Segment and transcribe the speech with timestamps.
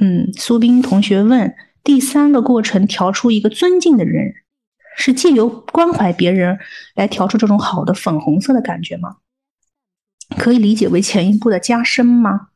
[0.00, 4.34] 嗯，苏斌同学问：第三个过程调出一个尊敬的人，
[4.96, 6.58] 是借由关怀别人
[6.94, 9.18] 来调出这种好的粉红色的感觉吗？
[10.38, 12.48] 可以理解为前一步的加深吗？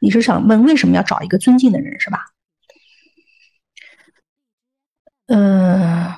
[0.00, 2.26] 你是想问为什么要找一个尊敬的人是吧？
[5.26, 6.16] 呃，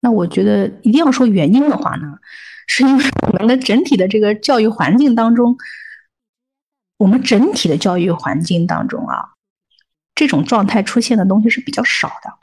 [0.00, 2.14] 那我觉得一定要说原因的话呢，
[2.66, 5.58] 是因为我们的整体的这个教育环境当中。
[6.98, 9.30] 我们整体的教育环境当中啊，
[10.14, 12.38] 这种状态出现的东西是比较少的，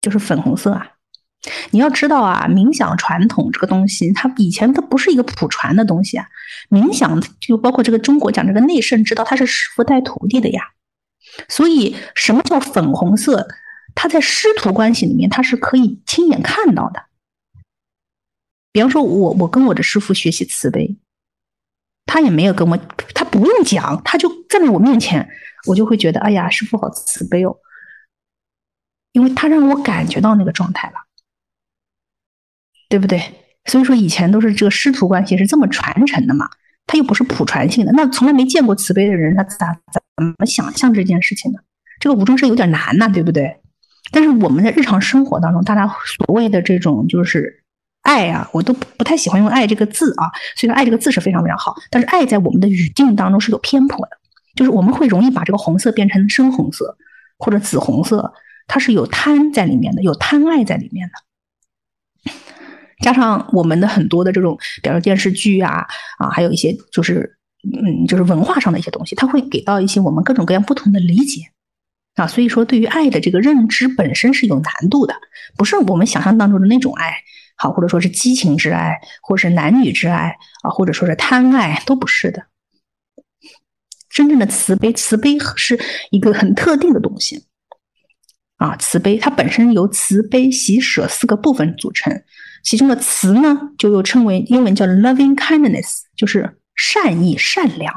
[0.00, 0.92] 就是粉红色啊。
[1.72, 6.26] 你要知道啊，冥想传统这个东西，它以前它不是一个普传的东西啊。
[6.70, 10.62] 冥想就包括这个中国讲这个内圣之道，它是师傅带徒弟的呀。
[11.48, 13.46] 所以什么叫粉红色？
[13.94, 17.04] 它在师徒关系里面，它是可以亲眼看到的。
[18.72, 20.96] 比方说，我我跟我的师傅学习慈悲。
[22.06, 22.76] 他也没有跟我，
[23.14, 25.28] 他不用讲，他就站在我面前，
[25.66, 27.56] 我就会觉得，哎呀，师傅好慈悲哦，
[29.12, 30.94] 因为他让我感觉到那个状态了，
[32.88, 33.22] 对不对？
[33.64, 36.48] 所以说以前都是这个师徒关系是这么传承的嘛，
[36.86, 41.58] 他又不是普传性的，那从来没见过慈悲的人，他咋怎么想象这件事情呢？
[41.98, 43.60] 这个无中生有点难呐，对不对？
[44.12, 47.63] 但是我们在日常生活当中，大家所谓的这种就是。
[48.04, 50.30] 爱啊，我都不不太喜欢用“爱”这个字啊。
[50.56, 54.12] 虽然“爱”这个字是非常非常好，但是“爱”在我们的语境当中是有偏颇的，
[54.54, 56.96] 就是我们会容易把这个红色变成深红色
[57.38, 58.32] 或者紫红色，
[58.66, 62.32] 它是有贪在里面的，有贪爱在里面的。
[63.02, 65.86] 加上我们的很多的这种，比如说电视剧啊
[66.18, 71.40] 啊，还有一些就是嗯，就是文化上的一些东西，它会给到一些我们各种各样不同的理解
[72.14, 72.26] 啊。
[72.26, 75.14] 所以说，对于爱的这个认知本身是有难度的，
[75.56, 77.14] 不是我们想象当中的那种爱。
[77.56, 82.46] 好，或者说是激情之爱，或是男女之爱啊，或者说是贪爱，都不是的。
[84.10, 85.78] 真正的慈悲，慈悲是
[86.10, 87.46] 一个很特定的东西
[88.56, 88.74] 啊。
[88.76, 92.24] 慈悲它本身由慈悲、喜舍四个部分组成，
[92.64, 97.94] 其中的慈呢，就又称为英文叫 loving kindness，就是善意、善良。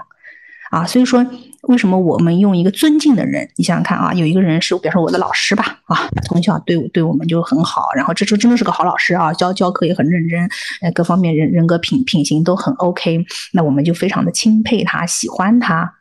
[0.70, 1.26] 啊，所以说，
[1.68, 3.50] 为什么我们用一个尊敬的人？
[3.58, 10.50] 你想想看啊，有一个人是，比如说我的老师吧，啊，从小对我对我们就很好，然后这就真的是个好老师啊，教教课也很认真，
[10.82, 15.94] 呃，各方面人人格品品行都很 OK，那我们就非常的钦佩他，喜欢他，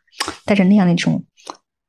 [0.45, 1.23] 带着那样的一种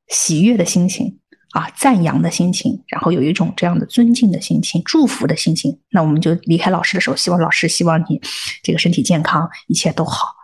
[0.09, 1.19] 喜悦的心情
[1.53, 8.21] 啊，赞扬的心情，然后有一种这样的尊敬的心情，祝福的心情，那我们就离开老师的时候，希望老师希望你
[8.63, 10.35] 这个身体健康，一切都好，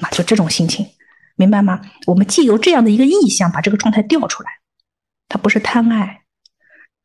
[0.00, 0.84] 那就这种心情。
[1.36, 1.80] 明白吗？
[2.06, 4.50] 我们既由这样的一个意象把这个状态调出来，
[5.28, 6.22] 它不是贪爱，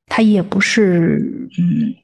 [0.06, 1.96] 它也不是嗯，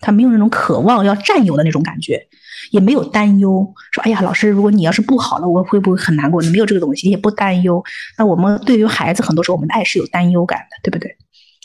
[0.00, 2.26] 他没有那种渴望要占有的那种感觉，
[2.70, 3.72] 也没有担忧。
[3.92, 6.40] 说哎呀，老师，如果你要是不好了，我会不会很难过？
[6.42, 7.82] 你没有这个东西，也不担忧。
[8.18, 11.16] 那我们对于孩子，很多时候我们的爱是有担忧感的，对不对？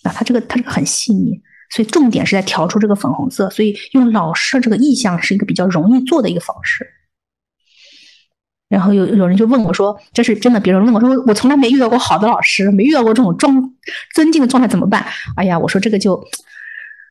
[0.04, 1.42] 啊，他这个他这个很细腻，
[1.72, 3.50] 所以重点是在调出这个粉红色。
[3.50, 6.86] 所以用老师这个意象是一个比较容易做的一个方式。
[8.70, 13.74] 然后有有人就问我说：“这是真的？”别人问我说：“我从来没遇到过好的老师，没遇到过这种装
[14.14, 15.06] 尊敬的状态，怎么办？”
[15.38, 16.22] 哎呀，我说这个就，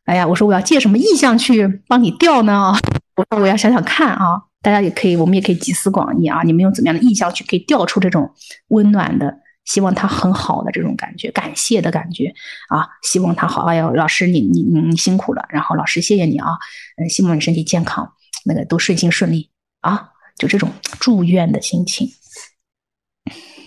[0.04, 2.74] 哎呀，我说我要借什么意象去帮你调呢？
[3.16, 6.42] 我说我要想想看啊，大家也可以，我们也可以集思广益啊。
[6.42, 8.30] 你们用怎么样的意象去可以调出这种
[8.68, 12.34] 温暖的，希望他很好的这种感觉，感谢的感觉
[12.68, 13.62] 啊，希望他好。
[13.62, 16.58] 哎呦，老师你你你你辛苦了，然后老师谢谢你啊，
[16.98, 18.12] 嗯，希望你身体健康，
[18.44, 19.48] 那个都顺心顺利
[19.80, 20.10] 啊。
[20.36, 20.70] 就这种
[21.00, 22.08] 祝愿的心情，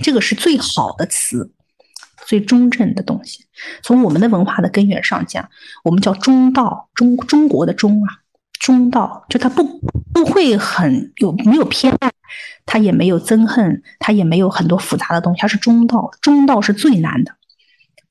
[0.01, 1.51] 这个是最好的词，
[2.25, 3.45] 最中正的东西。
[3.81, 5.49] 从我们的文化的根源上讲，
[5.83, 8.21] 我们叫中道，中中国的中啊，
[8.59, 9.63] 中道，就它不
[10.13, 12.11] 不会很有没有偏爱，
[12.65, 16.11] 它也没有憎恨，它也没有很多复杂的东西，它是中道。
[16.21, 17.35] 中道是最难的，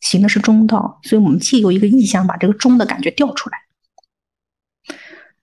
[0.00, 3.58] 行的是中道，所以我们借由一个意象，把这个中的感觉调出来，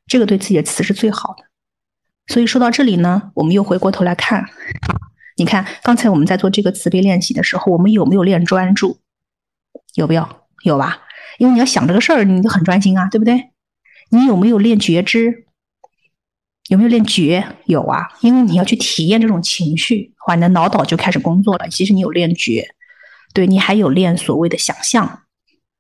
[0.05, 1.45] 这个对自己的词是最好的。
[2.27, 4.45] 所以说到这里呢，我们又回过头来看，
[5.37, 8.99] 你看刚才我们在做这个慈悲练习的时候，我们有没有练专注？
[9.93, 10.27] 有没有？
[10.63, 11.03] 有吧？
[11.37, 13.51] 因为你要想这个事儿，你就很专心啊，对不对？
[14.09, 15.45] 你有没有练觉知？
[16.69, 17.45] 有没有练觉？
[17.65, 21.67] 有啊，因为你要去体验这种情绪，话你的脑岛就开始工作了。
[21.69, 22.67] 其实你有练觉，
[23.33, 25.21] 对你还有练所谓的想象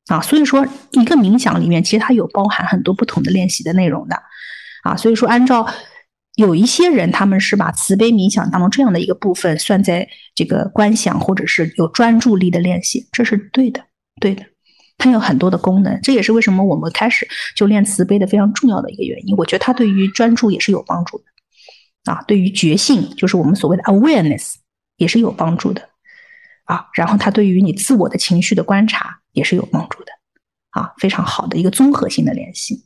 [0.09, 0.21] 啊。
[0.21, 4.21] 所以说，一个冥想里面其实它有包含很多不同的练习的内容的
[4.83, 4.95] 啊。
[4.95, 5.67] 所以说，按照。
[6.35, 13.81] 有一些人，他们是把慈悲冥想当中这样的一个部分算在这个观想或者是有专注力的练习，这是对的，
[14.19, 14.43] 对的。
[14.97, 19.35] 它有很多的功能，这也是为什么我们开始就练慈悲的非常重要的一个原因。
[19.35, 24.53] 我觉得它对于专注也是有帮助的啊，对于觉性，就是我们所谓的 awareness
[24.95, 25.81] 也是有帮助的
[26.63, 26.85] 啊。
[26.93, 30.11] 然后它对于你自我的情绪的观察也是有帮助的
[30.71, 32.84] 啊，非常好的一个综合性的练习。